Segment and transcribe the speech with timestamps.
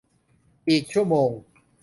[0.69, 1.29] อีกชั่วโมง